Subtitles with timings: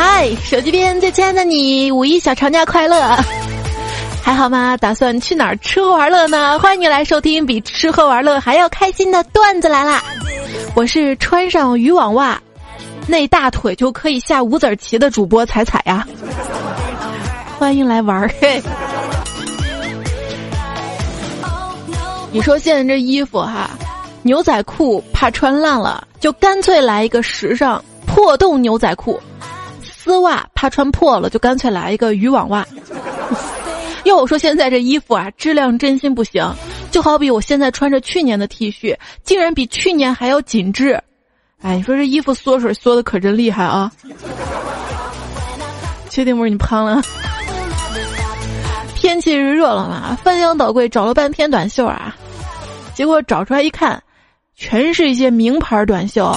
[0.00, 3.18] 嗨，手机边最亲爱的你，五一小长假快乐，
[4.22, 4.76] 还好吗？
[4.76, 6.56] 打算去哪儿吃喝玩乐呢？
[6.60, 10.00] 欢迎你来收听比吃喝玩乐还要开心的段子来啦！
[10.76, 12.40] 我是穿上渔网袜，
[13.08, 16.06] 那大腿就可以下五子棋的主播彩彩呀，
[17.58, 18.62] 欢迎来玩儿嘿。
[22.30, 23.68] 你说现在这衣服哈，
[24.22, 29.18] 牛仔裤怕穿烂了，就干脆来一个时尚破洞牛仔裤；
[30.00, 32.64] 丝袜怕穿破了，就干脆来一个渔网袜。
[34.04, 36.48] 要我说现在这衣服啊，质量真心不行。
[36.90, 41.02] 就好比我现在穿着去年的 T 恤，竟然比去年还要紧致。
[41.60, 43.90] 哎，你说这衣服缩水缩的可真厉害啊！
[46.08, 47.02] 确定不是你胖了？
[48.94, 52.16] 天气热了嘛，翻箱倒柜找了半天短袖啊，
[52.94, 54.00] 结果找出来一看，
[54.54, 56.34] 全是一些名牌短袖，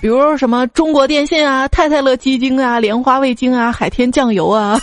[0.00, 4.80] 比如什么中国电信啊、太太乐鸡精啊、莲花味精啊、海天酱油啊。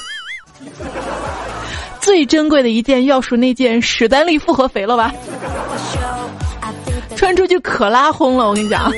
[2.02, 5.12] 最珍贵的一件要数那件史丹利复合肥了吧？
[7.16, 8.92] 穿出去可拉轰了，我跟你讲。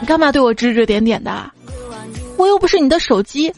[0.00, 1.50] 你干嘛对我指指点点的？
[2.36, 3.52] 我又不是你的手机。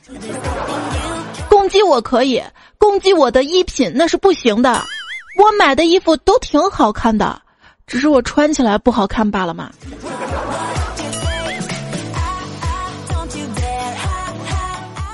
[1.48, 2.40] 攻击我可以，
[2.76, 4.80] 攻击我的衣品那是不行的。
[5.38, 7.40] 我买的衣服都挺好看的，
[7.88, 9.70] 只是我穿起来不好看罢了嘛。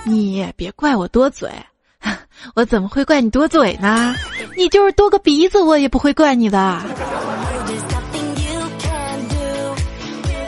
[0.05, 1.51] 你别怪我多嘴，
[2.55, 4.15] 我怎么会怪你多嘴呢？
[4.57, 6.83] 你就是多个鼻子，我也不会怪你的。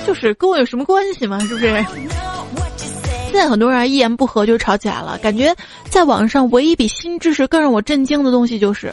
[0.07, 1.39] 就是跟我有什么关系吗？
[1.41, 1.85] 是不是？
[3.27, 5.55] 现在很多人一言不合就吵起来了，感觉
[5.89, 8.93] 在网上唯一比新知识更让我震惊的东西就是，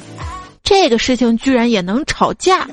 [0.64, 2.68] 这个事情居然也能吵架。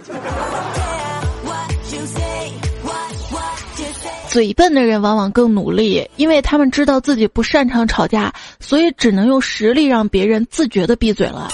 [4.28, 11.51] 嘴笨的人往往更努力，因为他们知道自己不擅长吵架，所以只能用实力让别人自觉的闭嘴了。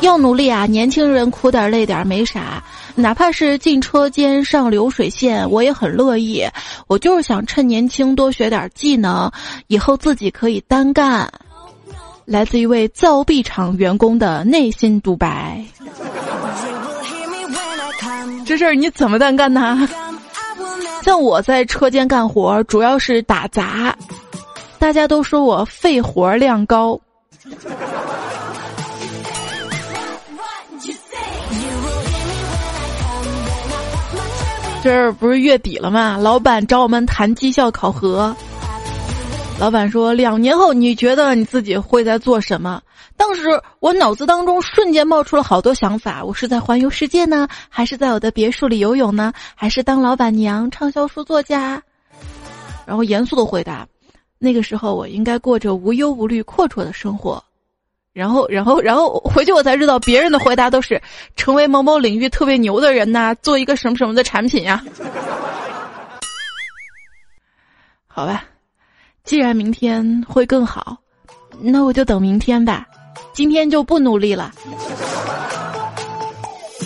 [0.00, 0.64] 要努力啊！
[0.64, 2.64] 年轻人苦点累点没啥。
[2.94, 6.42] 哪怕是进车间上流水线，我也很乐意。
[6.86, 9.30] 我就是想趁年轻多学点技能，
[9.66, 11.30] 以后自己可以单干。
[12.30, 15.60] 来自一位造币厂员工的内心独白。
[18.46, 19.88] 这事儿你怎么单干呢？
[21.02, 23.92] 像我在车间干活，主要是打杂，
[24.78, 27.00] 大家都说我肺活量高。
[34.84, 36.16] 这儿不是月底了吗？
[36.16, 38.32] 老板找我们谈绩效考核。
[39.60, 42.80] 老板说：“两年后你觉得你自己会在做什么？”
[43.14, 43.42] 当时
[43.80, 51.82] 我脑子当中瞬间冒出了好多想法：我是在环游世界呢，还是在我的别墅里游泳呢，还是当老板娘、畅销书作家？
[52.86, 53.86] 然后严肃的回答
[54.40, 57.44] ：“那个时候我应该过着无忧无虑、阔绰的生活。”
[58.14, 60.98] 然后，然后，然后回去我才知道，别人的回答都是
[61.36, 64.82] 成为某某领域特别牛的人呐，做一个什么什么的产品呀。
[68.06, 68.42] 好吧，
[69.24, 70.96] 既然明天会更好，
[71.60, 72.86] 那我就等明天吧，
[73.32, 74.52] 今天就不努力了。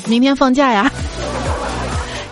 [0.06, 0.90] 明天放假呀。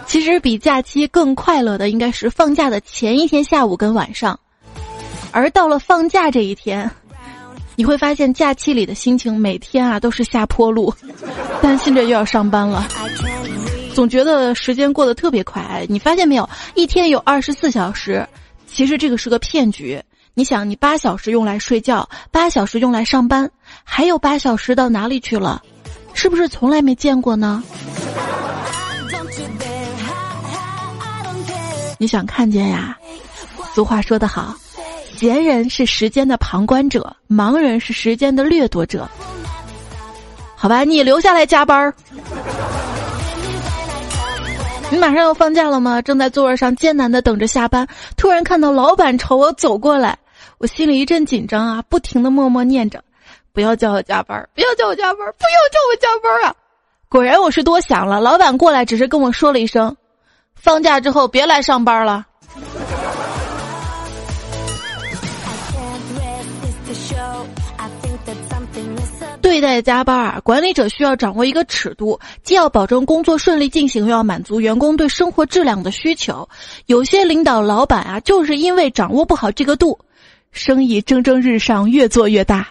[0.06, 4.38] 其实比假期更快乐的应该是放假的前一天下午跟晚上，
[5.30, 6.90] 而到了放假这一天。
[7.74, 10.92] 你会发现假期里的心情每天啊都是下坡路，
[11.62, 12.86] 担心着又要上班了，
[13.94, 15.86] 总觉得时间过得特别快。
[15.88, 16.46] 你发现没有？
[16.74, 18.28] 一天有二十四小时，
[18.72, 20.02] 其实这个是个骗局。
[20.34, 23.50] 你想，你八小时用来睡觉，八小时用来上班，
[23.84, 25.62] 还有八小时到哪里去了？
[26.14, 27.62] 是不是从来没见过呢？
[31.98, 32.96] 你想看见呀？
[33.74, 34.54] 俗话说得好。
[35.16, 39.08] 闲人是时间的旁观者，忙人是时间的掠夺者。
[40.56, 41.94] 好吧，你留下来加班儿。
[44.92, 46.02] 你马上要放假了吗？
[46.02, 50.18] 正在座位上艰难的等着下班，突然看到老板朝我走过来，
[50.58, 53.02] 我心里一阵紧张啊，不停的默默念着：
[53.54, 56.54] 不要叫我加班，不要叫我加班，不要叫我加班啊！
[57.08, 59.96] 果然我是多想了，老板过来只是跟我说了一声：
[60.54, 62.26] 放假之后别来上班了。
[69.52, 76.48] 对待加班啊，管理者需要掌握一个尺度，既要保证工作顺利进行，又要满足员工对生活质量的需求。
[76.86, 79.98] 有些领导老板啊，就是因为掌握不好这个度，
[80.52, 82.66] 生意蒸蒸日上，越做越大。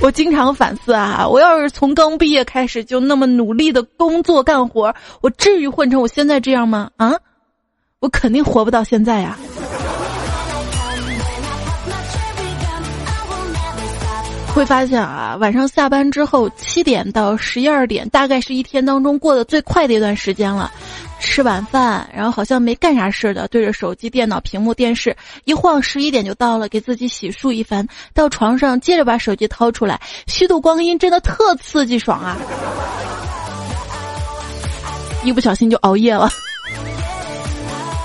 [0.00, 6.90] 我经常反思啊，我要是从刚毕业开始就那么努力的工作干活，我至于混成我现在这样吗？
[6.96, 7.14] 啊，
[8.00, 9.38] 我肯定活不到现在呀。
[14.54, 20.70] 会发现啊，晚上下班之后七点到十一二点，大概是一天当中过得最快的一段时间了。
[21.18, 32.36] 吃晚饭，然后好像没干啥事的，对着手机、电脑屏幕、电视一晃，十一点就到了，给自己洗漱一番，到床上接着把手机掏出来，虚度光阴，真的特刺激爽啊！
[35.24, 36.28] 一不小心就熬夜了。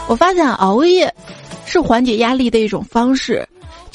[0.07, 1.13] 我发现熬夜
[1.65, 3.45] 是缓解压力的一种方式。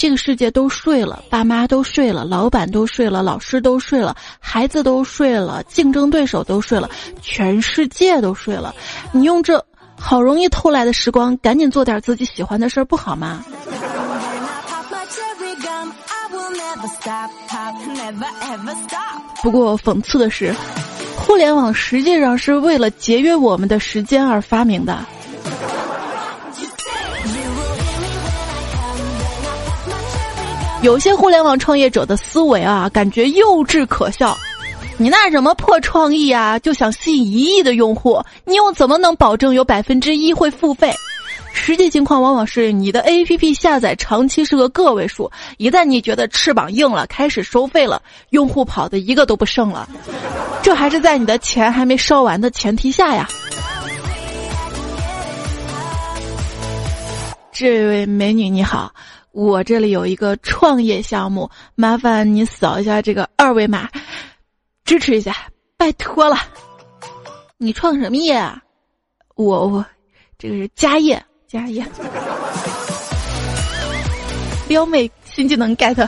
[0.02, 6.90] 这个世界都睡了，爸妈都睡了，老板都睡了，老师都睡了，孩子都睡了，竞争对手都睡了，
[7.20, 8.74] 全世界都睡了。
[9.12, 9.64] 你用这
[9.96, 13.44] 好容易偷来的时光，赶紧做点自己喜欢的事儿，不好吗？
[19.40, 20.52] 不过讽刺的是，
[21.16, 24.98] 互联网实际上是为了节约我们的时间而发明的。
[30.82, 34.36] 有些互联网创业者的思维啊，感觉幼稚可笑。
[34.98, 40.92] 你那什么破创意啊，就想吸引一亿的用户，你又怎么能保证有百分之一会付费？
[41.52, 49.88] 实际情况往往是你的 APP 下载长期是个个位数，一旦你觉得翅膀硬了，开始收费了，用户跑的一个都不剩了。
[50.62, 53.28] 这还是在你的钱还没烧完的前提下呀。
[57.52, 58.92] 这位美女你好。
[59.32, 63.88] 我这里有一个创业项目，麻烦你扫一下这个二维码，
[64.84, 65.34] 支持一下，
[65.78, 66.36] 拜托了。
[67.56, 68.62] 你创什么业啊？
[69.34, 69.84] 我我，
[70.38, 71.82] 这个是家业家业。
[74.68, 76.06] 撩妹新技能 get。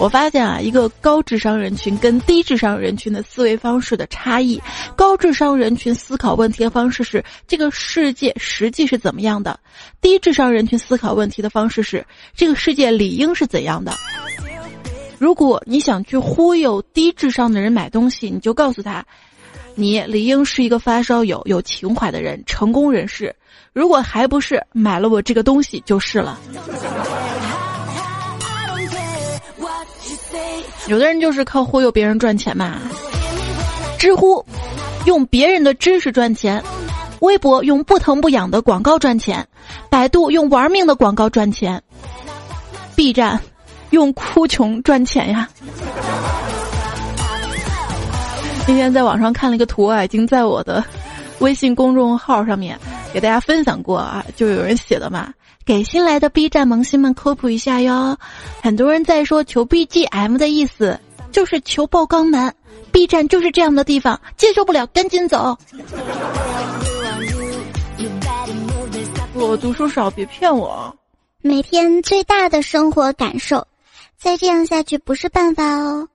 [0.00, 4.60] 我发现啊，一个高智商人群跟低智商人群的思维方式的差异。
[4.96, 9.56] 高智商人群思考问题的方式是这个世界实际是怎么样的；
[10.00, 12.04] 低智商人群思考问题的方式是
[12.34, 13.94] 这个世界理应是怎样的。
[15.18, 19.02] 如果你想去忽悠低智商的人买东西，你就告诉他，
[19.76, 23.34] 你理应是一个发烧友、有情怀的人、成功人士。
[23.72, 26.38] 如果还不是，买了我这个东西就是了。
[30.86, 32.78] 有的人就是靠忽悠别人赚钱嘛。
[33.98, 34.44] 知乎
[35.06, 36.62] 用别人的知识赚钱，
[37.20, 39.46] 微博用不疼不痒的广告赚钱，
[39.88, 41.82] 百度用玩命的广告赚钱
[42.94, 43.40] ，B 站
[43.90, 45.48] 用哭穷赚钱呀。
[48.66, 50.84] 今天在网上看了一个图啊，已经在我的
[51.38, 52.78] 微信公众号上面
[53.12, 55.32] 给大家分享过啊，就有人写的嘛。
[55.64, 58.18] 给新来的 B 站萌新们科普一下哟，
[58.62, 61.00] 很多人在说求 BGM 的意思
[61.32, 62.54] 就是求爆肛门
[62.92, 65.56] ，B 站就是这样的地方，接受不了赶紧走。
[69.32, 70.94] 我读书少，别骗我。
[71.40, 73.66] 每天最大的生活感受，
[74.18, 76.06] 再这样下去不是办法哦。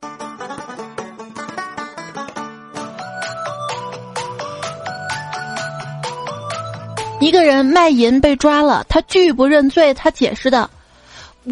[7.20, 9.94] 一个人卖淫被抓了，他拒不认罪。
[9.94, 10.70] 他解释的：“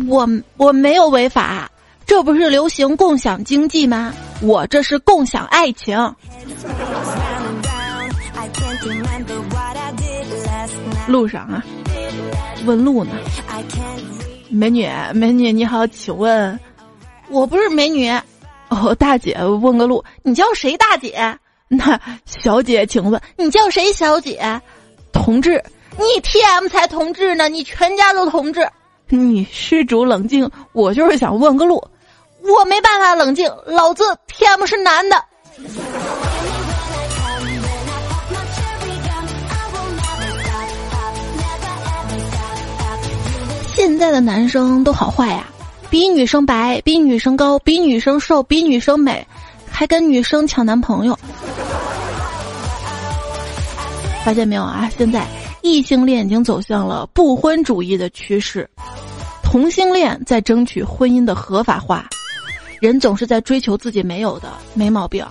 [0.08, 1.70] 我我没有违法，
[2.06, 4.14] 这不是流行共享经济吗？
[4.42, 5.98] 我这是共享爱情。”
[11.06, 11.64] 路上啊，
[12.66, 13.12] 问路呢。
[14.50, 16.58] 美女，美女你好，请问，
[17.28, 18.10] 我不是美女，
[18.70, 20.78] 哦，大姐，问个路，你叫谁？
[20.78, 23.92] 大姐，那小姐，请问你叫谁？
[23.92, 24.62] 小姐。
[25.18, 25.62] 同志，
[25.98, 28.68] 你 T M 才同志呢，你全家都同志。
[29.10, 31.84] 你施主冷静，我就是想问个路，
[32.42, 35.22] 我没办法冷静，老子 T M 是男的。
[43.76, 45.46] 现在的男生都好坏呀，
[45.90, 49.26] 比女生白，比女生高，比女生瘦，比女生美，
[49.70, 51.18] 还跟女生抢男朋友。
[54.26, 54.90] 发现没有啊？
[54.98, 55.26] 现在
[55.62, 58.70] 异性恋已经走向了不婚主义的趋势，
[59.42, 62.06] 同性恋在争取婚姻的合法化。
[62.82, 65.26] 人总是在追求自己没有的，没毛病。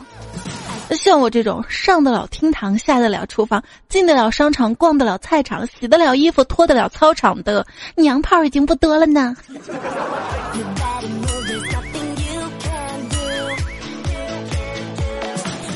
[0.93, 7.67] 像我这种上得了厅堂、下得了厨房、进得了商场、逛得了菜场、洗得了衣服、脱得了操场的
[7.97, 9.37] 娘炮已经不多了呢。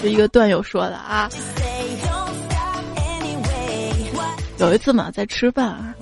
[0.00, 1.28] 是一个段友说的啊。
[4.60, 5.94] 有一次嘛，在吃饭啊，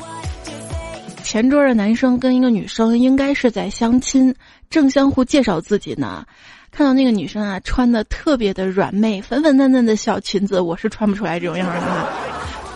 [1.23, 4.35] 前桌的男生跟一个女生应该是在相亲，
[4.69, 6.27] 正相互介绍自己呢。
[6.73, 12.09] 看到那个女生啊，穿的特别的软妹，粉粉嫩嫩的小裙子，我是穿不出来这种样的。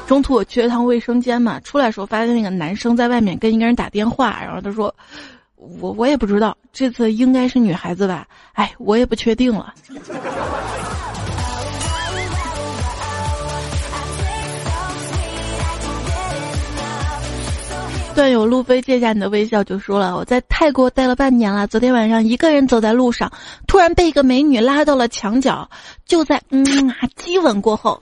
[0.07, 4.95] 中途我去了趟卫生间嘛，出来时候发现那个男生在外面跟一个人打电话，然后他说
[5.81, 8.25] ：“我我也不知道，这次应该是女孩子吧？
[8.53, 9.75] 哎，我也不确定了。”
[18.15, 23.33] 段友路飞借下你的微笑就说了：“我在泰国待了半年了，昨天晚上一个人走在路上，
[23.67, 25.69] 突然被一个美女拉到了墙角，
[26.07, 26.65] 就在 嗯
[27.17, 28.01] 激吻过后，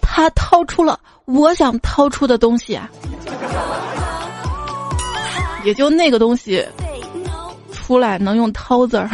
[0.00, 2.78] 她掏出了我想掏出的东西，
[5.64, 6.66] 也就那个东西
[7.72, 9.08] 出来能用掏字儿。”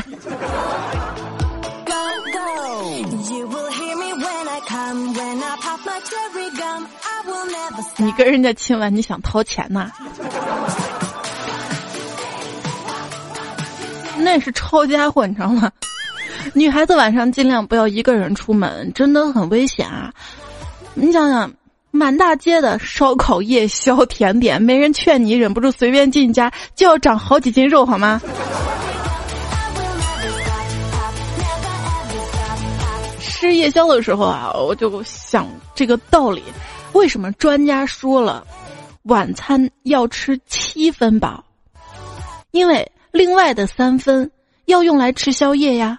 [7.96, 9.90] 你跟人家亲完，你想掏钱呐？
[14.16, 15.70] 那是抄家伙，你知道吗？
[16.54, 20.12] 女孩子晚上尽量不要一个人出门，真的很危险啊！
[20.94, 21.52] 你想想，
[21.90, 28.20] 满大街的烧烤、夜宵、甜点，没人劝你，忍不住随便进家，就要长好几斤肉，好吗？
[33.20, 36.42] 吃夜宵的时候啊，我就想这个道理：
[36.92, 38.46] 为什么专家说了
[39.04, 41.44] 晚餐要吃七分饱？
[42.50, 44.30] 因为另外的三分
[44.66, 45.98] 要用来吃宵夜呀。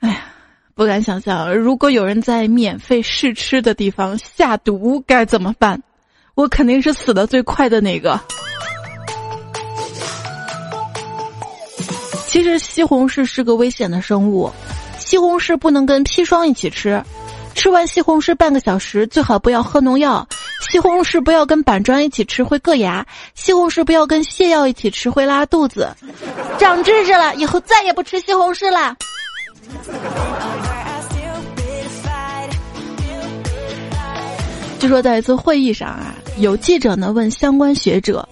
[0.00, 0.20] 哎呀，
[0.74, 5.82] 不敢想象，如果有人在免费试吃的地方下毒该怎么办？
[6.34, 8.18] 我肯定是死的最快的那个。
[12.28, 14.50] 其实西红柿是个危险的生物，
[15.08, 17.02] 西红柿不能跟砒霜一起吃，
[17.54, 20.28] 吃完西红柿半个小时最好不要喝农药，
[20.70, 25.88] 西红柿不要跟板砖一起吃会硌牙，西红柿不要跟泻药一起吃会拉肚子。
[26.58, 28.94] 长知识了，以后再也不吃西红柿了。
[34.78, 38.28] 据说在一次会议上啊，有记者呢问相关学者。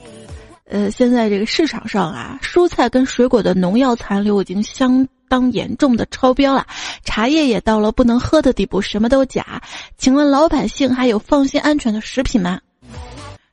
[0.68, 6.66] 呃，现在这个市场上啊，蔬菜跟水果的农药残留已经相当严重的超标了，
[7.04, 9.60] 茶叶也到了不能喝的地步，什么都假。
[9.98, 12.60] 请问老百姓还有放心安全的食品吗？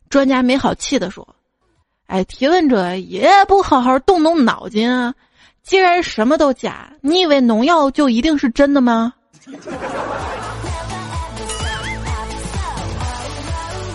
[0.09, 1.27] 专家没好气的说
[2.07, 5.13] ：“哎，提问者也不好好动动脑筋啊！
[5.63, 9.13] 既然什么都假，你以为农药就一定是真的吗？”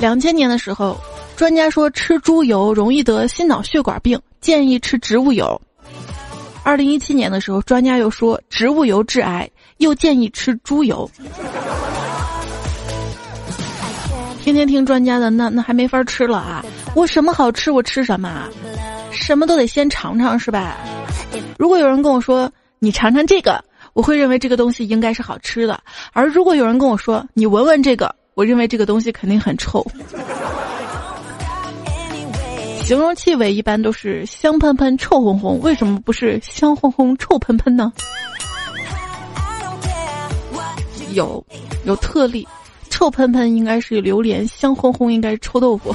[0.01, 0.97] 两千年的时候。
[1.37, 5.63] 专家说吃猪油容易得心脑血管病，建议吃植物油。
[6.69, 11.11] 二零一七年的时候，专家又说植物油致癌，又建议吃猪油。
[14.43, 16.63] 天天听专家的，那那还没法吃了啊！
[16.95, 18.47] 我什么好吃我吃什么，
[19.11, 20.77] 什么都得先尝尝是吧？
[21.59, 25.75] 如果有人跟我说你尝尝这个，我会认为这个东西应该是好吃的；
[26.13, 29.83] 而如果有人跟我说你闻闻这个，我认为这个东西肯定很臭。
[32.88, 37.92] 形容气味一般都是香喷喷、臭烘烘，为什么不是香烘烘、臭喷喷呢？
[41.12, 41.45] 有
[41.85, 42.49] 有特例，
[42.88, 45.95] 臭喷喷应该是榴莲，香烘烘应该是臭豆腐。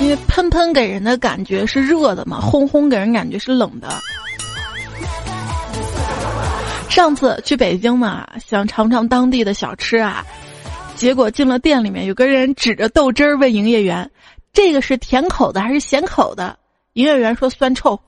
[0.00, 3.90] 因为喷喷给人的感觉是热的嘛，烘烘给人感觉是冷的。
[6.88, 10.24] 上次去北京嘛，想尝尝当地的小吃啊。
[11.00, 14.10] 结果进了店里面，有个人指着豆汁儿问营业员
[14.52, 16.58] ：“这个是甜口的还是咸口的？”
[16.92, 17.98] 营业员说：“酸臭。”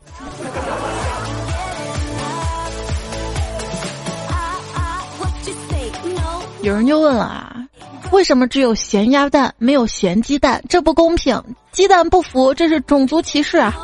[6.61, 7.65] 有人就问了啊
[8.13, 10.63] ：“为什么只有咸鸭蛋没有咸鸡蛋？
[10.69, 11.43] 这不公平！
[11.73, 13.75] 鸡蛋不服，这是种族歧视啊！”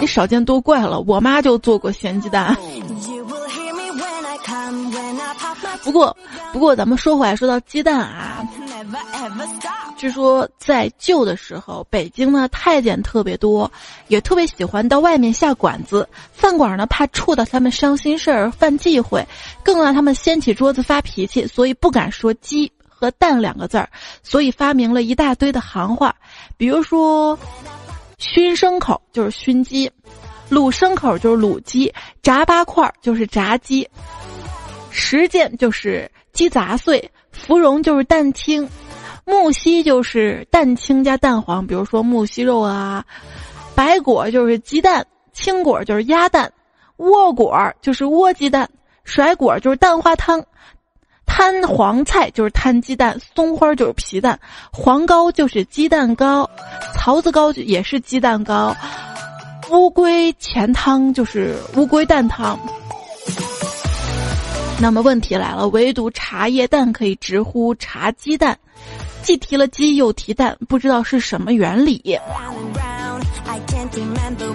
[0.00, 2.56] 你少见多怪了，我妈就做过咸鸡蛋。
[5.84, 6.16] 不过，
[6.52, 8.42] 不过，咱们说回来，说到鸡蛋啊，
[9.96, 13.70] 据说在旧的时候，北京呢太监特别多，
[14.08, 16.08] 也特别喜欢到外面下馆子。
[16.32, 19.24] 饭馆呢怕触到他们伤心事儿、犯忌讳，
[19.62, 23.88] 更让他们掀起桌子发脾气，所以不敢说鸡和蛋两个字儿，
[24.22, 26.14] 所以发明了一大堆的行话，
[26.56, 27.38] 比如说，
[28.18, 29.90] 熏牲口就是熏鸡，
[30.50, 33.86] 卤牲口就是卤鸡，炸八块就是炸鸡。
[34.96, 38.68] 实践就是鸡杂碎，芙蓉就是蛋清，
[39.24, 43.04] 木樨就是蛋清加蛋黄，比如说木樨肉啊，
[43.74, 46.52] 白果就是鸡蛋，青果就是鸭蛋，
[46.98, 48.68] 窝果就是窝鸡蛋，
[49.02, 50.40] 甩果就是蛋花汤，
[51.26, 54.38] 摊黄菜就是摊鸡蛋，松花就是皮蛋，
[54.72, 56.48] 黄糕就是鸡蛋糕，
[56.94, 58.72] 槽子糕也是鸡蛋糕，
[59.72, 62.56] 乌龟钱汤就是乌龟蛋汤。
[64.84, 68.58] 那么问题来了，唯独茶叶蛋可以直呼茶鸡蛋，
[69.22, 72.20] 既提了鸡又提蛋，不知道是什么原理。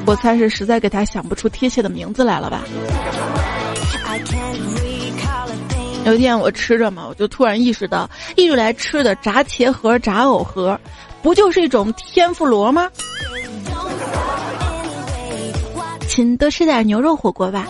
[0.05, 2.61] 我猜是实在给他想不出贴切的名字来了吧。
[6.05, 10.79] 有一天我吃着嘛，我就突然意识到，一直来吃的炸茄盒、炸藕盒，
[11.23, 12.87] 不就是一种天妇罗吗？
[16.07, 17.67] 请多吃点牛肉火锅吧。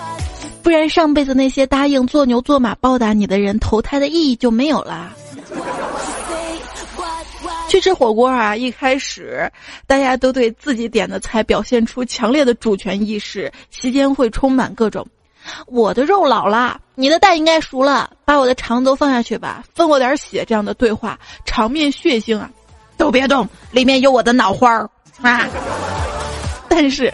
[0.69, 5.11] 不然上辈子那些答应做牛做马报答你的人，投胎的意义就没有啦。
[7.67, 8.55] 去吃火锅啊！
[8.55, 9.51] 一开始
[9.87, 15.03] 大家都对自己点的菜表现出强烈的主权意识，席间会充满各种
[15.65, 22.47] “我的肉老了，你的蛋应该熟了，把我的肠都放下去吧，分我点血”这样的对话，场面血腥啊！
[22.95, 24.87] 都别动，里面有我的脑花儿
[25.23, 25.47] 啊！
[26.69, 27.11] 但是，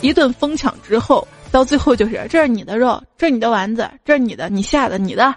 [0.00, 1.24] 一顿疯抢之后。
[1.50, 5.34] 到最后就是，这是你的肉，这是你的丸子，这是你的，你下的，你的。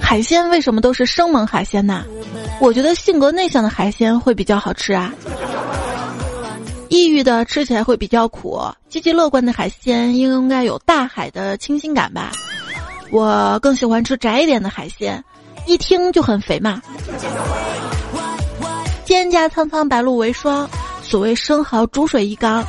[0.00, 2.04] 海鲜为什么都是生猛海鲜呢？
[2.60, 5.12] 我觉得性格内向的海鲜会比较好吃啊。
[6.88, 12.30] 抑郁的吃起来会比较苦，积极乐观的海鲜应该有大海的清新感吧。
[13.10, 15.22] 我更喜欢吃窄一点的海鲜，
[15.66, 16.80] 一听就很肥嘛。
[19.06, 20.68] 蒹葭苍苍，白露为霜。
[21.00, 22.64] 所谓生蚝煮水一缸，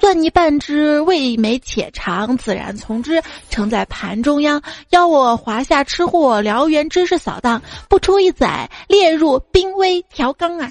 [0.00, 4.62] 蒜泥半只，味美且长，自然从之，盛在盘中央。
[4.90, 10.70] 邀我华夏吃货，燎原知识扫荡，不出一载，列入濒危调缸啊！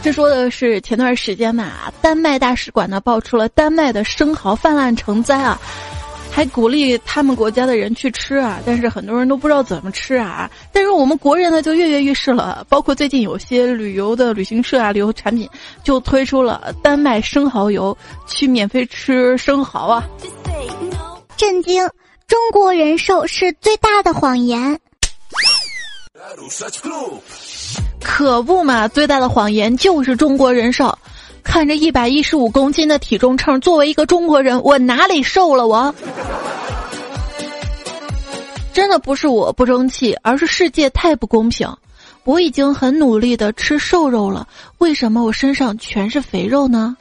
[0.00, 5.60] 这说的是前段时间嘛，丹麦大使馆呢爆出了丹麦的生蚝泛滥成灾啊。
[6.36, 10.50] 还鼓励他们国家的人去吃啊，但是很多人都不知道怎么吃啊。
[10.70, 15.48] 但是我们国人呢就跃跃欲试了，包括最近有些旅游的旅行社啊、旅游产品
[15.82, 17.96] 就推出了丹麦生蚝油，
[18.26, 20.06] 去免费吃生蚝啊。
[21.38, 21.88] 震惊！
[22.28, 24.78] 中国人寿是最大的谎言。
[28.02, 30.98] 可不嘛，最大的谎言就是中国人寿。
[31.46, 35.66] 看着一百一十五公斤的体重秤，作为一个中国人，我哪里瘦了？
[35.66, 35.94] 我
[38.74, 41.66] 真的不是我不争气，而是世界太不公平。
[42.24, 44.46] 我已经很努力的吃瘦肉了，
[44.78, 46.96] 为什么我身上全是肥肉呢？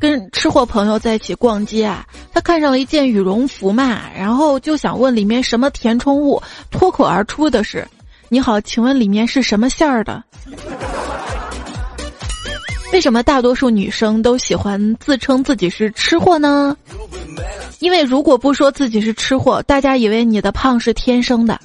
[0.00, 7.86] 跟吃货朋友在一起逛街啊，他看上了一件羽绒服嘛，然后就想问里面什么填充物，脱口而出的是
[8.30, 10.24] ：“你好，请问里面是什么馅儿的？”
[12.92, 16.76] 为什么大多数女生都喜欢自称自己是吃货呢？
[17.80, 21.60] 因为如果不说自己是吃货，大家以为你的胖是天生的。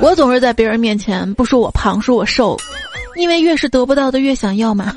[0.00, 2.58] 我总是在别人面前不说我胖，说我瘦，
[3.14, 4.94] 因为越是得不到的越想要嘛。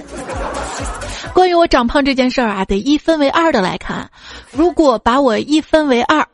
[1.34, 4.10] 关于我长胖这件事儿啊，得一分为二的来看。
[4.52, 6.26] 如果把我一分为二，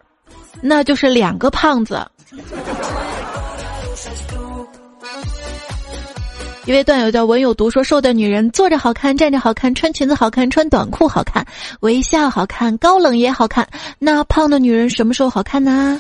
[0.62, 2.08] 那就是两个胖子。
[6.66, 11.46] 一位段友叫文有毒说：“瘦的女人坐着好看，站着好看，穿裙子好看，穿短裤好看，
[11.82, 13.68] 微笑好看，高冷也好看。
[14.00, 16.00] 那胖的女人什么时候好看呢？”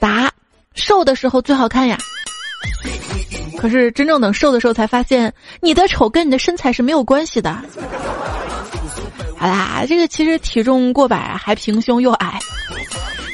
[0.00, 0.32] 答：
[0.74, 1.98] 瘦的时候最好看呀。
[3.58, 7.54] 可是真正等瘦的时候才发现，你的丑跟你的身材是没有关系的。
[9.36, 12.38] 好啦，这个其实体重过百还平胸又矮。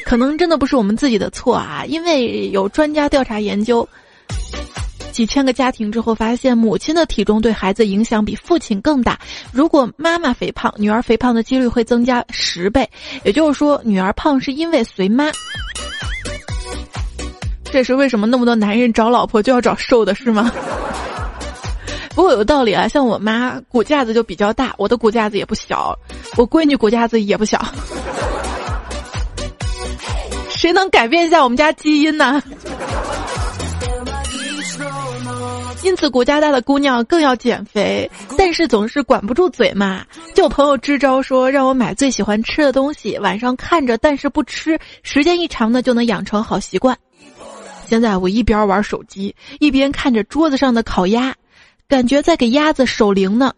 [0.08, 3.86] 可能真的不是我们自己的错啊，因为有专家调查研究，
[5.12, 9.18] 几千个家庭之后发现，母亲的体重对孩子影响比父亲更大。
[9.52, 12.88] 如果妈妈肥胖，女儿肥胖的几率会增加十倍。
[13.22, 15.30] 也就是说，女儿胖是因为随妈。
[17.70, 20.50] 这是为什么那么多男人找老婆就要找瘦的，是吗？
[22.16, 25.94] 不过有道理啊，像我妈骨架子就比较大，我的骨架子也不小，
[26.38, 27.62] 我闺女骨架子也不小。
[30.68, 32.42] 谁能改变一下我们家基因呢？
[35.82, 40.04] 因此，骨架大的姑娘更要减肥，但是总是管不住嘴嘛。
[40.34, 46.94] 就朋友支招说，让我买最喜欢吃的东西，晚上看着但是不吃，时间一长呢就能养成好习惯。
[47.86, 51.34] 现在我一边玩手机，一边看着桌子上的烤鸭，
[51.88, 53.54] 感觉在给鸭子守灵呢。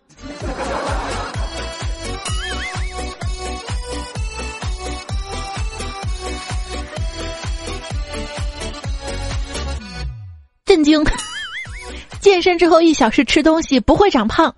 [10.70, 11.04] 震惊，
[12.22, 14.54] 健身之后一小时吃东西不会长胖，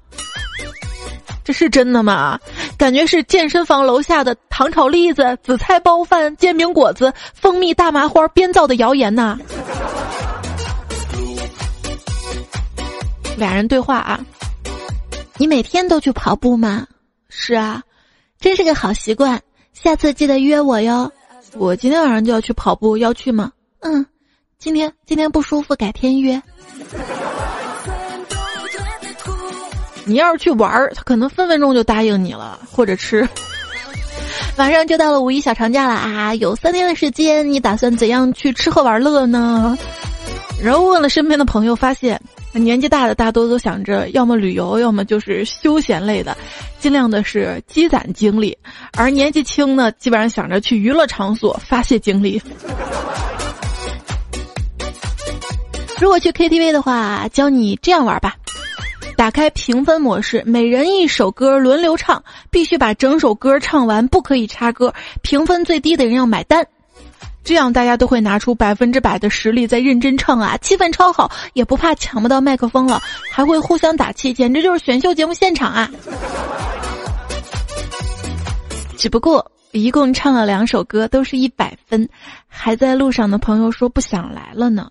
[1.42, 2.38] 这是真的吗？
[2.76, 9.38] 感觉是健身房楼下的糖炒栗子、紫菜包饭、煎饼果子、蜂蜜大麻花编造的谣言呐。
[13.38, 14.20] 俩人对话啊，
[15.38, 16.86] 你每天都去跑步吗？
[17.30, 17.82] 是啊，
[18.38, 19.40] 真是个好习惯，
[19.72, 21.10] 下次记得约我哟。
[21.54, 23.50] 我今天晚上就要去跑步，要去吗？
[23.80, 24.04] 嗯，
[24.62, 26.40] 今天今天不舒服，改天约。
[30.06, 33.28] 你要是去玩儿，他可能分分钟就答应你了，或者吃。
[34.56, 39.76] 马上就到了五一小长假了啊，有三天的时间，你打算怎样去吃喝玩乐呢？
[40.62, 42.20] 然后问了身边的朋友，发现
[42.52, 46.36] 年纪大的大多都想着要么旅游，要么就是休闲类的，
[46.78, 48.56] 尽量的是积攒精力；
[48.96, 52.40] 而年纪轻呢，基本上想着去娱乐场所发泄精力。
[56.02, 58.34] 如果去 KTV 的话，教你这样玩吧。
[59.16, 64.92] 打开评分模式，每人一首歌轮流唱，必须把整首歌唱完，不可以插歌。
[65.22, 66.66] 评分最低的人要买单，
[67.44, 75.88] 这样大家都会拿出百分之百的实力在认真唱啊，气氛超好，也不怕抢不到麦克风了，还会互相打气，简直就是选秀节目现场啊！
[78.98, 82.08] 只不过一共唱了两首歌，都是一百分，
[82.48, 84.90] 还在路上的朋友说不想来了呢。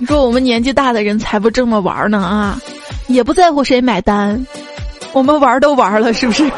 [0.00, 2.58] 你说我们年纪大的人才不这么玩呢啊，
[3.06, 4.42] 也不在乎谁买单，
[5.12, 6.50] 我们玩都玩了，是不是？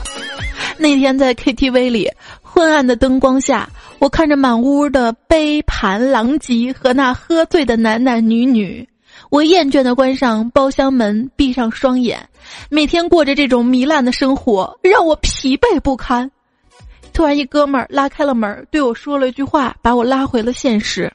[0.78, 8.88] 那天在 KTV 里，昏暗的灯光下，我看着满屋的杯盘狼藉和那喝醉的男男女女，
[9.28, 12.18] 我厌倦的关上包厢门，闭上双眼，
[12.70, 16.30] 每天过着这种糜烂的生活，让我疲惫不堪。
[17.12, 21.12] 突然，一哥们儿拉开了门，对我说了一句话，把我拉回了现实。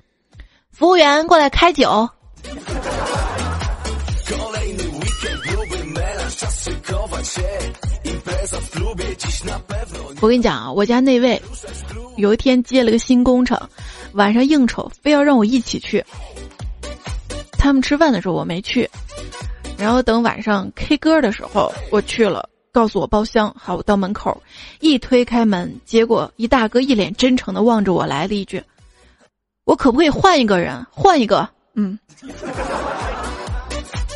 [0.75, 1.87] 服务员过来开酒。
[10.19, 11.41] 我跟你讲啊，我家那位
[12.17, 13.57] 有一天接了个新工程，
[14.15, 16.03] 晚上应酬，非要让我一起去。
[17.57, 18.89] 他们吃饭的时候我没去，
[19.77, 23.53] 然后等晚上 K 歌的时候我去了，告诉我包厢。
[23.57, 24.43] 好，我到门口
[24.81, 28.61] 一推开门，结果一大哥一脸真诚的望着我，来了一句。
[29.65, 30.85] 我可不可以换一个人？
[30.91, 31.47] 换一个？
[31.73, 31.97] 嗯，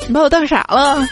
[0.08, 1.06] 你把我当傻了？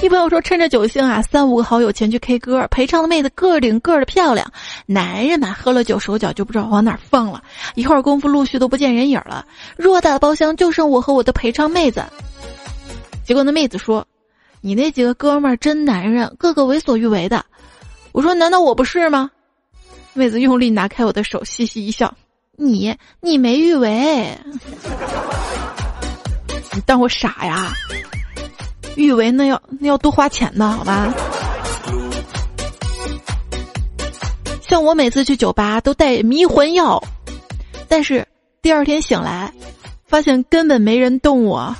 [0.00, 4.50] 一朋友说，趁着酒兴啊，三五个好友前去 K 歌，陪唱的妹子个顶个的漂亮，
[4.86, 7.42] 男人嘛，喝了酒手脚就不知道往哪放了，
[7.74, 9.44] 一会儿功夫陆续都不见人影了。
[9.78, 12.04] 偌大的包厢就剩我和我的陪唱妹子。
[13.24, 14.06] 结果那妹子说
[14.60, 17.44] ：“你那几个哥们儿真男人，个个为所欲为的。”
[18.12, 19.30] 我说：“难道我不是吗？”
[20.16, 22.14] 妹子用力拿开我的手，嘻嘻一笑
[22.56, 24.38] ：“你你没欲为，
[26.72, 27.72] 你当我傻呀？
[28.94, 31.12] 欲为那要那要多花钱呢，好吧？
[34.68, 37.02] 像我每次去酒吧都带迷魂药，
[37.88, 38.28] 但是
[38.62, 39.52] 第二天醒来，
[40.06, 41.74] 发现根本没人动我。”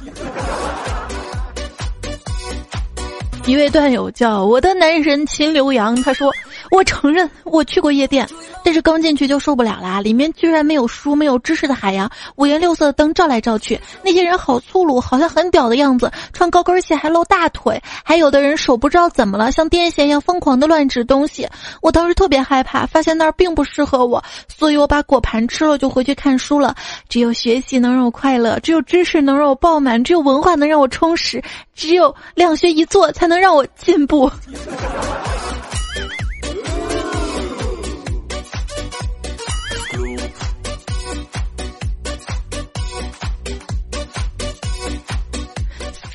[3.47, 6.35] 一位段友叫我的男神秦刘洋，他说。
[6.71, 8.27] 我承认我去过夜店，
[8.65, 10.01] 但是刚进去就受不了啦！
[10.01, 21.49] 里面居然没有书，没有知识的海洋，五颜六色的灯照来照去，那些人好粗鲁，好像很屌的样子，穿高跟鞋还露大腿，还有的人手不知道怎么了，像癫痫一样疯狂的乱指东西。
[21.83, 26.75] 我当时特别害怕，发现那儿并不适合我，所以我把果盘吃了就回去看书了。
[27.09, 31.43] 只有学习能让我快乐，只有知识能让我爆满，只有文化能让我充实，
[31.75, 34.31] 只有两学一做才能让我进步。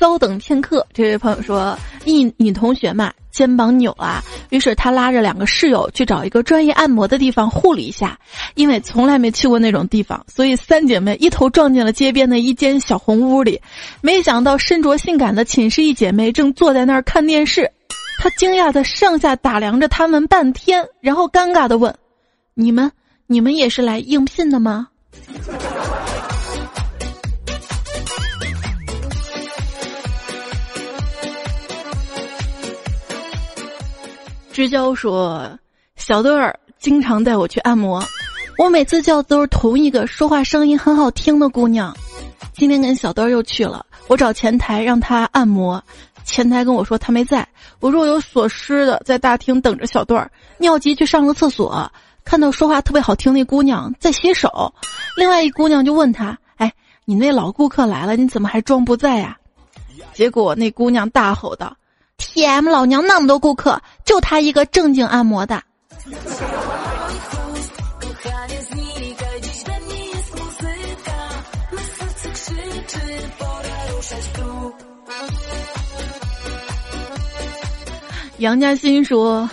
[0.00, 8.18] 稍等片刻，这位朋友说：“一女同学嘛，肩膀扭了，于是她拉着两个室友去找一个专业按摩的地方护理一下。
[8.54, 13.60] 因为从来没去过那种地方，所以三姐妹一头撞进了街边的一间小红屋里。
[14.00, 17.70] 没想到身着性感的寝室一姐妹正坐在那儿看电视。
[18.22, 21.94] 她惊讶的上下打量着他们半天，然后尴尬的问
[22.56, 22.90] ：‘你们，
[23.26, 24.88] 你们也是来应聘的吗？’”
[34.60, 35.58] 知交说，
[35.96, 38.04] 小豆儿经常带我去按摩，
[38.58, 41.96] 我每次叫都是同一个说话声音很好听的姑娘。
[42.52, 45.82] 今天跟小豆儿又去了，我找前台让她按摩，
[46.24, 47.48] 前台跟我说他没在，
[47.80, 51.90] 我若有所思的在大厅等着小段儿，尿急去上个厕所，
[52.22, 54.70] 看到说话特别好听那姑娘在洗手，
[55.16, 56.70] 另外一姑娘就问他：“哎，
[57.06, 59.38] 你那老顾客来了，你怎么还装不在呀？”
[60.12, 61.74] 结果那姑娘大吼道
[62.20, 62.68] ：“T.M.
[62.68, 65.62] 老娘那么多顾客，就他一个正经按摩的。”
[78.38, 79.48] 杨家欣说：“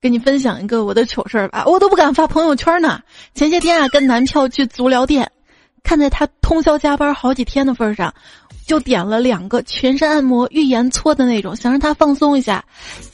[0.00, 3.00] 跟你分享一个我的糗事儿吧，我都不敢发朋友圈呢。
[3.34, 5.32] 前些天啊，跟男票去足疗店，
[5.82, 8.14] 看在他通宵加班好几天的份上，
[8.66, 12.64] 就点了两个全身按摩、浴盐搓的那种，想让他放松一下，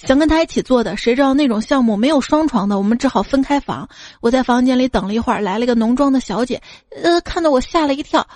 [0.05, 0.97] 想跟他一起做的。
[0.97, 3.89] 谁知道那种项目没有双床的，我们只好分开房。
[4.21, 6.61] 我在房间里等了一会儿，来了一个浓妆的小姐，
[7.03, 8.27] 呃，看得我吓了一跳。”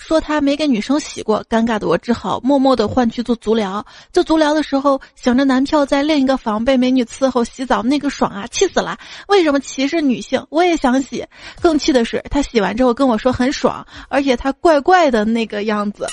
[0.00, 3.84] 说她没给女生洗过，尴尬的我只好默默的换去做足疗。
[4.10, 8.96] 做足疗的时候，想着男票在另一个房被美女伺候洗澡，那个爽啊，气死了！
[9.26, 10.42] 为什么歧视女性？
[10.48, 11.26] 我也想洗。
[11.60, 16.06] 更气的是，他洗完之后跟我说很爽，而且他怪怪的那个样子，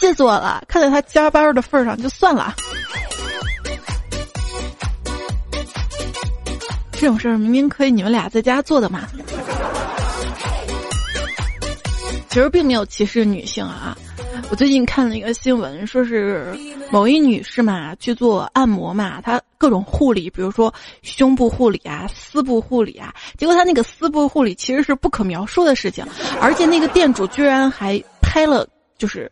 [0.00, 0.62] 气死我了！
[0.68, 2.54] 看在他加班的份上，就算了。
[6.92, 9.08] 这种事儿明明可以你们俩在家做的嘛。
[12.28, 13.96] 其实并没有歧视女性啊！
[14.50, 16.54] 我最近看了一个新闻，说是
[16.90, 26.06] 某一女士嘛去做按摩嘛，她各种护理，比如说胸部护理啊、私部护理啊，结果她那个私部护理其实是不可描述的事情，
[26.40, 28.66] 而且那个店主居然还拍了
[28.98, 29.30] 就是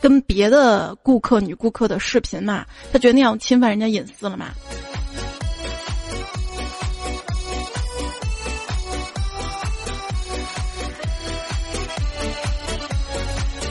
[0.00, 4.46] 跟别的顾客女顾客的视频嘛，他觉得那样侵犯人家隐私了嘛。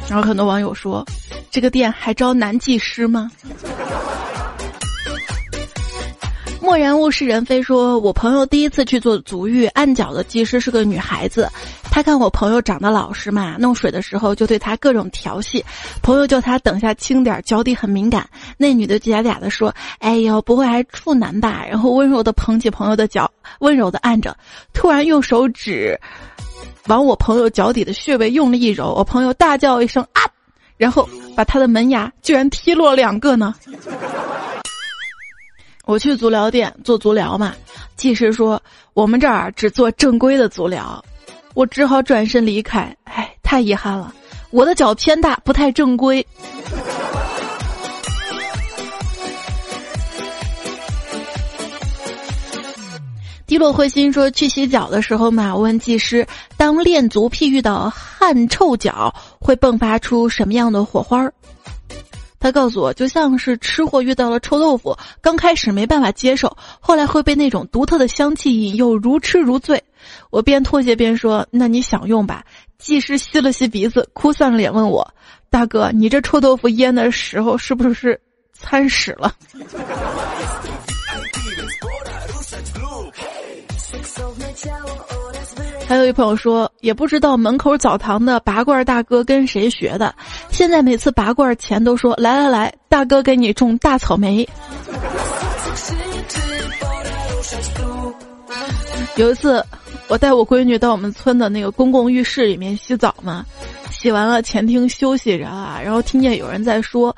[0.07, 1.05] 然后很多网友说
[1.51, 3.31] ：“这个店还招男技师吗？”
[6.69, 11.49] 漠然物是人非说：“我朋友第一次去做足浴，按脚的技师是个女孩子。
[11.89, 15.65] 她看我朋友长得老实嘛，弄水的时候就对她各种调戏。
[16.03, 18.29] 朋友叫她等下轻点，脚底很敏感。
[18.55, 23.27] 那女的嗲嗲的说：‘哎呦，不会还处男吧？’然后温柔的捧起朋友的脚，
[23.62, 24.38] 温柔的按着，
[24.71, 25.99] 突然用手指。”
[26.86, 30.21] 往我朋友脚底的穴位用力一揉，我朋友大叫一声啊，
[30.77, 33.55] 然后把他的门牙居然踢落两个呢。
[35.89, 37.56] 我去足疗店做足疗嘛，
[37.95, 38.62] 技师说
[38.93, 41.04] 我们这儿只做正规的足疗，
[41.56, 42.95] 我只好转身离开。
[43.06, 44.13] 唉，太遗憾了，
[44.52, 46.23] 我的脚偏大，不太正规。
[53.47, 61.28] 低落灰心说：“去洗脚的时候嘛，我问技师，当练足癖遇到汗臭脚，会迸发出什么样的火花？”
[62.39, 69.84] 他告诉我，就像是吃货遇到了臭豆腐，刚开始没办法接受，后来会被那种独特的香气引诱，如痴如醉。
[70.30, 72.43] 我边脱鞋边说：“那你享用吧。”
[72.80, 75.13] 技师吸了吸鼻子，哭丧着脸问我
[75.52, 78.19] ：“大哥，你这臭豆腐腌的时候是不是
[78.54, 79.34] 掺屎了？”
[85.88, 90.13] 还有一朋友说，也不知道门口澡堂的拔罐大哥跟谁学的，
[90.52, 94.47] 现在每次拔罐前都说：“来来来，大哥给你种大草莓。”
[99.15, 99.65] 有一次，
[100.08, 103.43] 我带我闺女到我们村的那个公共浴室里面洗澡嘛，
[103.89, 107.15] 洗完了前厅休息着啊，然后听见有人在说：“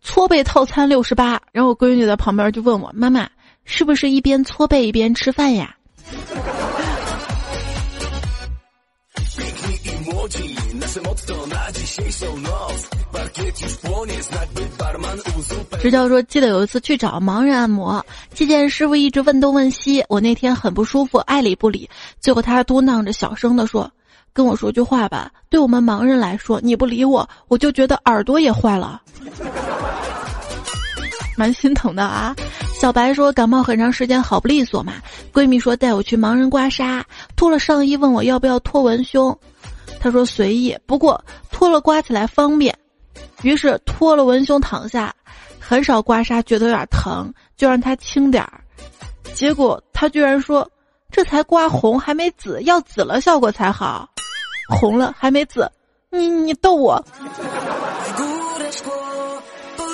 [0.00, 3.28] 搓背套餐六十八。”然后我闺女在旁边就问我：“妈妈，
[3.66, 5.74] 是不是一边搓背一边吃饭呀？”
[15.80, 21.88] 直教说，记得有一次去找盲人按摩，期间师傅一直问东问西，我那天很不舒服，爱理不理。
[22.20, 23.90] 最后他嘟囔着小声的说
[24.32, 29.00] ：“跟我说句话吧，对我们盲人来说，你不理我，我就觉得耳朵也坏了。”
[31.38, 32.34] 蛮心疼的啊。
[32.74, 34.94] 小白说感冒很长时间好不利索嘛，
[35.32, 37.02] 闺蜜说带我去盲人刮痧，
[37.36, 39.36] 脱了上衣问我要不要脱文胸。
[40.00, 42.76] 他说随意，不过脱了刮起来方便，
[43.42, 45.14] 于是脱了文胸躺下，
[45.58, 48.60] 很少刮痧，觉得有点疼，就让他轻点儿。
[49.34, 50.68] 结果他居然说，
[51.10, 54.08] 这才刮红还没紫，要紫了效果才好，
[54.68, 55.70] 红了还没紫，
[56.10, 57.04] 你你逗我。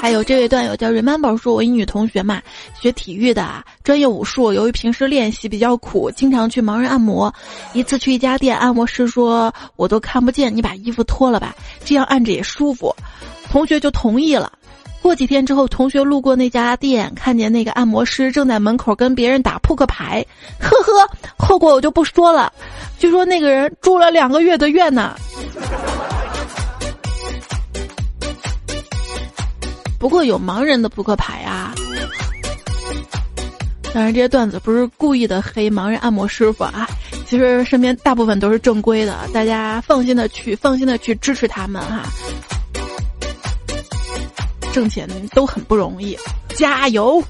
[0.04, 2.42] 还有这位段友叫 Remember 说，我一女同学嘛，
[2.78, 4.52] 学体育的，专业武术。
[4.52, 7.34] 由于平时练习比较苦，经常去盲人按摩。
[7.72, 12.94] 一次去一家店，按摩师说：“我都看不见，你把衣服脱了吧，这样按着也舒服。”
[13.50, 14.52] 同学就同意了。
[15.00, 20.22] 过几天之后，同学路过那家店，看见那个按摩师正在门口跟别人打扑克牌，
[20.60, 22.52] 呵呵，后果我就不说了。
[22.98, 25.16] 据说那个人住了两个月的院呢。
[29.98, 31.74] 不过有盲人的扑克牌啊。
[33.92, 36.88] 当然，这些段子不是故意的黑盲人按摩师傅啊，
[37.28, 42.02] 其实身边大部分都是正规的，大家放心的去，放心的去支持他们哈。
[44.72, 46.18] 挣钱都很不容易，
[46.57, 47.22] 加油！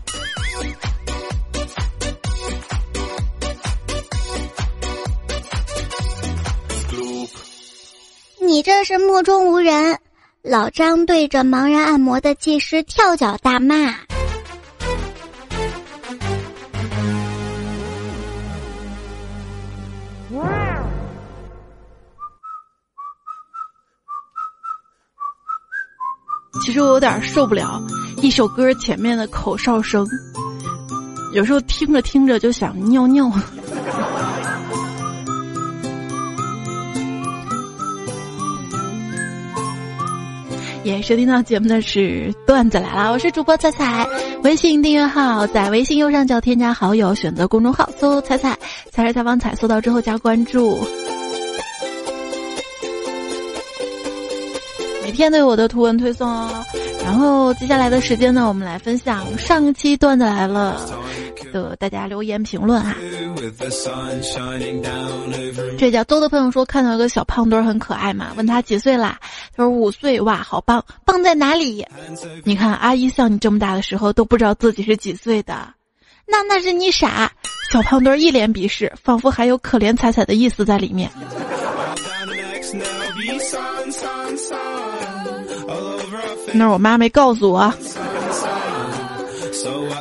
[8.41, 9.99] 你这是目中无人。
[10.47, 13.95] 老张对着盲人按摩的技师跳脚大骂。
[26.63, 27.83] 其实我有点受不了
[28.21, 30.07] 一首歌前面的口哨声，
[31.33, 33.33] 有时候听着听着就想尿尿。
[40.85, 44.07] 也收听到节目的是段子来了，我是主播彩彩，
[44.43, 48.55] 微信订阅号在微信右上角添加好友，选择公众号搜“彩彩
[48.93, 50.79] 彩是采访彩”，搜到之后加关注。
[55.03, 56.51] 每天都有我的图文推送哦，
[57.03, 60.79] 然后接下来的时间呢，我们来分享上一期段子来了
[61.63, 62.97] 的大家留言评论啊。
[65.79, 69.19] 这叫邹的朋友说看到一个小胖墩很可爱嘛，问他几岁啦？
[69.57, 71.87] 他说五岁，哇，好棒，棒在哪里？
[72.43, 75.73] 你看阿姨像你这么大的时候都不知道自己是几岁的，
[76.27, 77.31] 那那是你傻。
[77.71, 81.11] 小胖墩一脸鄙视，仿佛还有可怜彩彩的意思在里面。
[86.53, 87.73] 那我妈没告诉我。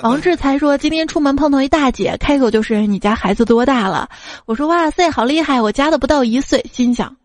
[0.01, 4.09] 王志才说今天出门碰到一大姐，开口就是你家孩子多大了？
[4.45, 6.63] 我说哇塞，好厉害，我家的不到一岁。
[6.71, 7.15] 心想，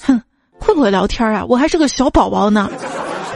[0.00, 0.20] 哼，
[0.58, 1.44] 会不会聊天啊？
[1.48, 2.70] 我还是个小宝宝呢。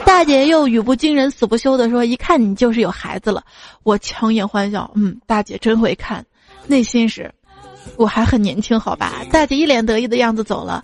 [0.05, 3.43] 大姐又语不惊人死不休的说，一看你就是有孩子了。
[3.83, 6.25] 我强颜欢笑，嗯，大姐真会看。
[6.65, 7.31] 内心是，
[7.95, 9.21] 我还很年轻，好吧？
[9.31, 10.83] 大姐一脸得意的样子走了。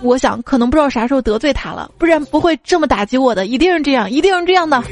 [0.00, 3.46] 我想，可能不知道啥时候得罪她了，不然不会这么打击我的。
[3.46, 4.82] 一定是这样，一定是这样的。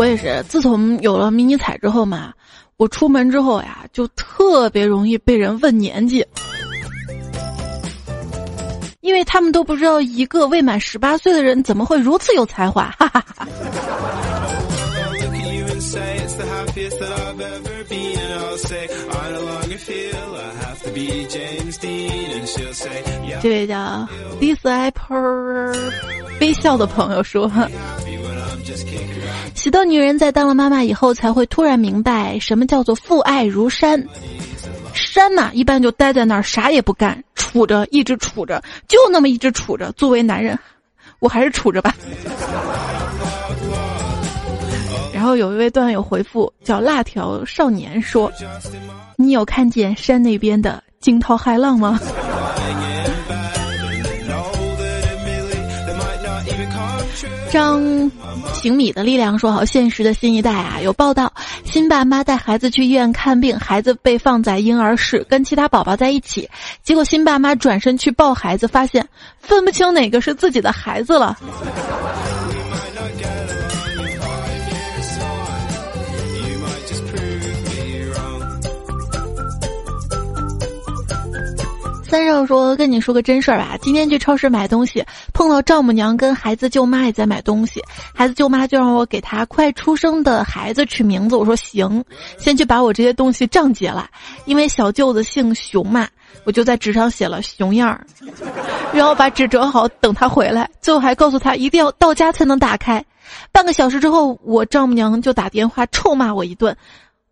[0.00, 2.32] 我也是，自从有了迷你彩之后嘛，
[2.78, 6.24] 我出门之后呀，就特别容易被人问年纪，
[9.02, 13.46] 因为他们都不知道一个未满十八岁的人怎么会如此有才华，哈哈哈。
[23.42, 24.08] 这位叫
[24.40, 25.90] disciple
[26.40, 27.50] 微笑的朋友说
[29.56, 34.06] ：“许多女人在当了妈妈以后，才会突然明白什么叫做父爱如山。
[34.94, 39.90] 山嘛，一般就待在那儿，啥也不干，杵着，一直杵着，就那么一直杵着。
[39.92, 40.56] 作为男人，
[41.18, 41.96] 我还是杵着吧。”
[45.20, 48.32] 然后有一位段友回复叫辣条少年说
[49.16, 52.00] ：“你有看见山那边的惊涛骇浪吗？”
[57.52, 58.10] 张
[58.54, 60.78] 行米的力量说：“好现实的新一代啊！
[60.82, 61.30] 有报道，
[61.66, 66.48] 新爸妈带孩子去医院看病，孩子被放在婴儿室跟其他宝宝在一起，
[66.82, 69.06] 结果新爸妈转身去抱孩子，发现
[69.38, 71.38] 分不清哪个是自己的孩子了。”
[82.10, 85.00] 三少说：“跟你说个真事儿吧，今天去超市买东西，
[85.32, 87.80] 碰到丈母娘跟孩子舅妈也在买东西。
[88.12, 92.04] 孩子舅妈就让我给他快出生的孩子取名字，我说行，
[92.36, 94.10] 先去把我这些东西账结了，
[94.44, 96.08] 因为小舅子姓熊嘛，
[96.42, 98.04] 我就在纸上写了熊样儿，
[98.92, 103.04] 然后把纸折好，等他回来，最后还告诉他一定要到家才能打开。
[103.52, 106.76] 半个小时之后，我丈母娘就打电话臭骂我一顿，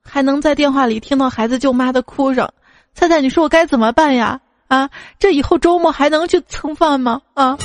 [0.04, 2.48] 还能在电话里听到孩子舅妈的哭声。
[2.94, 4.88] 菜菜，你说我该怎么办呀？”啊，
[5.18, 7.20] 这以后周末还能去蹭饭吗？
[7.34, 7.56] 啊，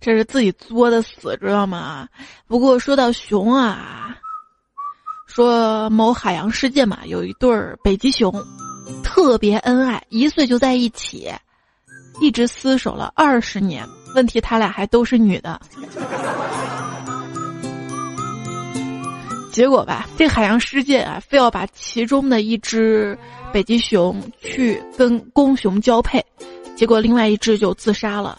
[0.00, 2.08] 这是自己作的死，知道吗？
[2.46, 4.16] 不过说到熊啊，
[5.26, 8.30] 说某海洋世界嘛，有一对儿北极熊，
[9.02, 11.32] 特别恩爱，一岁就在一起，
[12.20, 13.88] 一直厮守了二十年。
[14.14, 15.58] 问题他俩还都是女的。
[19.52, 23.16] 结果吧，这海洋世界啊，非要把其中的一只
[23.52, 26.24] 北极熊去跟公熊交配，
[26.74, 28.38] 结果另外一只就自杀了。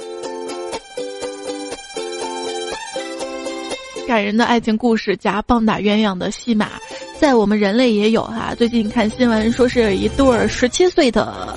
[4.08, 6.72] 感人的爱情故事加棒打鸳鸯的戏码，
[7.20, 8.56] 在我们人类也有哈。
[8.58, 11.56] 最近看新闻说是一对儿十七岁的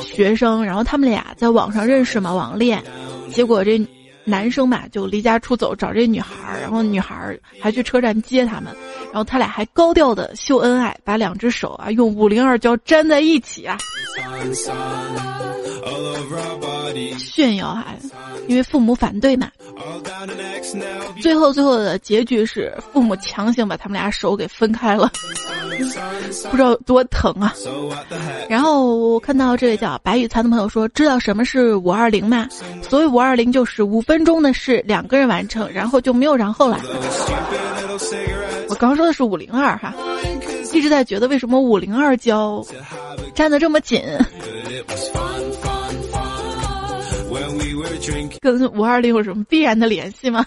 [0.00, 2.82] 学生，然后他们俩在网上认识嘛，网恋，
[3.30, 3.78] 结果这。
[4.30, 8.74] 男生嘛就离家出走找这女孩儿，然后女孩儿还去车站接他们，
[9.06, 13.76] 然后他俩还高调的秀恩爱，把两只手啊用五零二胶粘在一起啊，
[17.18, 17.98] 炫耀还，
[18.48, 19.48] 因为父母反对嘛。
[21.20, 25.10] 最后最后的结局是父母强行把他们俩手给分开了，
[26.50, 27.54] 不知道多疼啊。
[28.48, 32.48] 然后我看到这位叫白雨残的朋友说，知道什么是五二零吗？
[32.82, 36.80] 所谓五二零就是五分钟的事两个人完成，然后就没有然后了。
[38.68, 39.94] 我刚说的是五零二哈，
[40.72, 42.64] 一直在觉得为什么五零二胶
[43.34, 44.00] 粘的这么紧。
[48.40, 50.46] 跟五二零有什么必然的联系吗？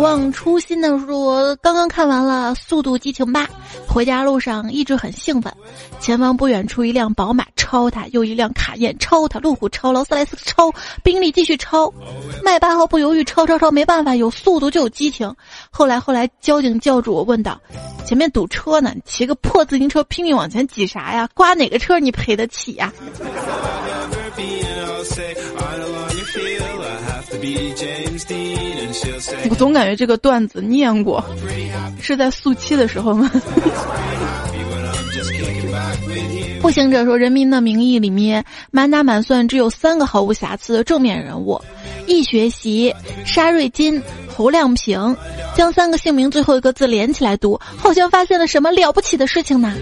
[0.00, 3.44] 不忘初心的说，刚刚看完了《速度激情八》，
[3.86, 5.52] 回家路上一直很兴奋。
[6.00, 10.72] 前方不远处一辆宝马超他，又一辆卡宴超他，路虎超，劳斯莱斯超，
[11.02, 11.92] 宾利继续超，
[12.42, 15.30] 迈八号不犹豫超超超，没办法，有速度就有激情。
[15.68, 17.60] 后来后来交警叫住我问道
[18.06, 21.28] ：“前面堵车呢，骑个破自行车拼命往前挤啥呀？
[21.34, 22.90] 刮哪个车你赔得起呀？”
[29.48, 31.24] 我总感觉这个段子念过，
[32.00, 33.30] 是在速七的时候吗？
[36.60, 41.60] 步行者说，《人民的名义》里面满打满算只有三个毫无瑕疵的正面人物：
[42.06, 45.16] 易学习、沙瑞金、侯亮平。
[45.56, 49.74] 将三个姓名最后一个字连起来读，好像发现了什么了不起的事情呢？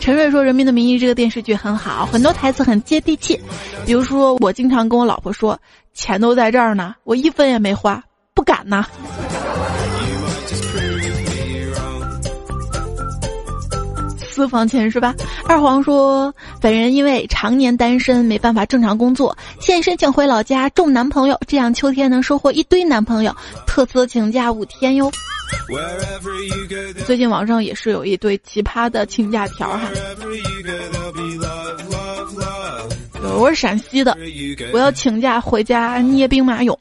[0.00, 3.40] 陈瑞说，《人民的名义》这个电视剧很好，很多台词很接地气。
[3.84, 5.58] 比如说，我经常跟我老婆说
[5.94, 8.02] ：“钱都在这儿呢，我一分也没花，
[8.34, 8.86] 不敢呐。”
[14.30, 15.14] 私房钱是吧？
[15.48, 23.34] 二黄说，本人因为常年单身，没办法正常工作，现申请回老家种男朋友，这样秋天能收获一堆男朋友，
[23.66, 25.10] 特此请假五天哟。
[27.04, 29.88] 最近网上也是有一堆奇葩的请假条哈。
[33.38, 34.16] 我是陕西的，
[34.72, 36.76] 我要请假回家捏兵马俑。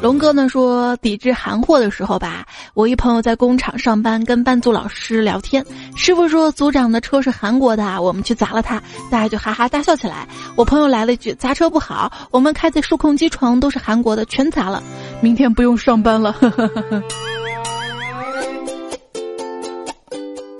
[0.00, 5.64] 龙哥呢说，抵制韩货的时候吧，我一朋友在工厂上班，跟班组老师聊天，
[5.96, 8.80] 师傅说组长的车是韩国的，我们去砸了他，
[9.10, 10.28] 大家就哈哈大笑起来。
[10.54, 14.80] 我朋友来了一句：砸车不好，我们开的数控机床都是韩国的，全砸了，
[15.20, 16.32] 明天不用上班了。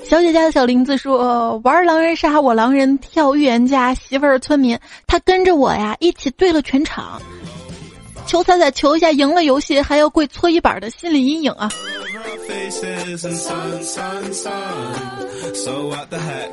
[0.03, 4.77] 小姐家的小林子说，玩狼人杀，我狼人跳预言家，媳妇儿村民，
[5.07, 7.23] 他跟着我呀，一起对了全场。
[8.29, 11.71] 求彩彩，求一下赢了游戏还要跪搓衣板的心理阴影啊！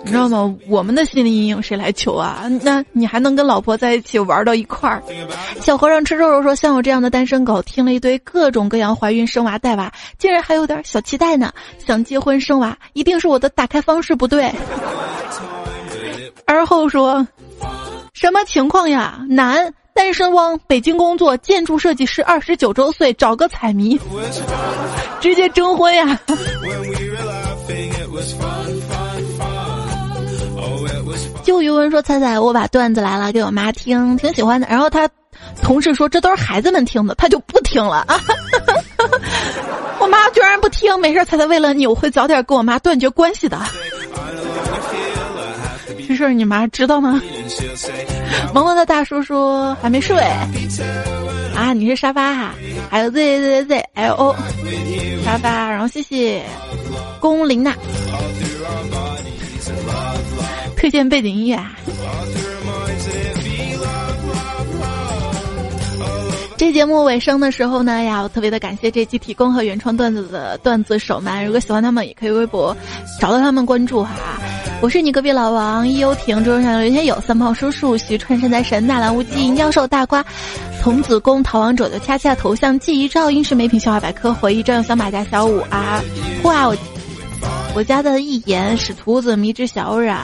[0.05, 0.55] 你知道吗？
[0.69, 2.43] 我们的心理阴影谁来求啊？
[2.63, 5.03] 那你还能跟老婆在一起玩到一块儿？
[5.59, 11.51] 小和尚吃肉肉说：“像我这样的单身狗，听了一堆各种各样怀孕、生娃、带娃，竟然还有点小期待呢！
[11.85, 14.49] 想结婚生娃，一定是我的打开方式不对。
[16.47, 17.27] ”而后说
[18.15, 19.19] ：“什么情况呀？
[19.27, 23.97] 男。”单身汪，北京工作，建筑设计师，二十九周岁，找个彩迷，
[25.21, 26.19] 直接征婚呀！
[31.43, 35.09] 就余文说：“彩彩，我把段子来了，给我妈听，挺喜欢的。”然后他
[35.61, 38.19] 同事说：“这都是孩子们听的，他就不听了啊！”
[39.99, 43.57] 我妈居然不听，没事，彩彩为了你，我会早点跟我妈断绝关系的。
[46.07, 47.21] 这事儿你妈知道吗？
[48.53, 50.17] 萌萌的大叔说还没睡
[51.55, 51.73] 啊！
[51.73, 52.53] 你是沙发哈？
[52.89, 54.35] 还有 Z Z Z L O
[55.23, 56.43] 沙发，然后谢谢
[57.19, 57.73] 龚琳娜
[60.75, 61.57] 推荐背景音乐。
[66.57, 71.45] 这节目尾声的时候呢，要特别的感谢这期提供和原创段子的段子手们。
[71.45, 72.75] 如果喜欢他们，也可以微博
[73.19, 74.11] 找到他们关注哈。
[74.81, 80.25] 我是你隔壁老王，易游艇，桌上刘天友，三炮叔叔，徐川山财神，纳兰无忌，银教授，大瓜，
[80.81, 86.01] 童子功，逃亡者的恰恰头像，记忆照，英式美品笑话百科，回忆专用小马甲小五啊，
[86.43, 86.77] 哇，我
[87.75, 90.17] 我家的一言，使徒子，迷之小冉。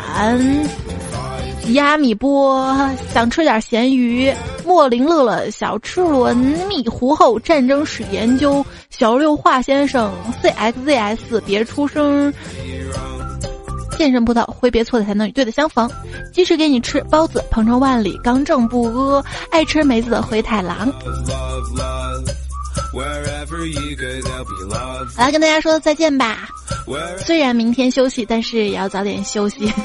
[1.73, 4.34] 亚米波想吃点咸鱼，
[4.66, 6.36] 莫林乐乐小吃轮，
[6.68, 12.34] 蜜糊后战争史研究，小六华先生 C X Z S 别出声，
[13.97, 15.89] 健身葡萄挥别错的才能与对的相逢，
[16.34, 20.91] 即使给你吃包子鹏程万里刚正不阿，爱吃梅子的灰太狼。
[25.18, 26.49] 来跟大家说再见吧，
[27.18, 29.72] 虽然明天休息，但是也要早点休息。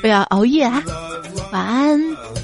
[0.00, 0.82] 不要熬夜啊！
[1.50, 2.37] 晚安。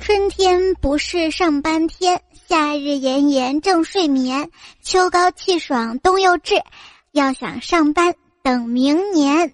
[0.00, 4.48] 春天不是上班天，夏日炎炎正睡眠，
[4.82, 6.54] 秋高气爽冬又至。
[7.10, 9.52] 要想上班，等明年。